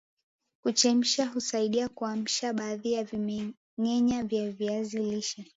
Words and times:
Kuchemsha 0.61 1.25
husaidia 1.25 1.89
kuamsha 1.89 2.53
baadhi 2.53 2.93
ya 2.93 3.03
vimengenya 3.03 4.23
vya 4.23 4.51
viazi 4.51 4.99
lishe 4.99 5.45